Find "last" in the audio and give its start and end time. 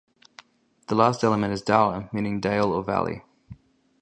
0.95-1.23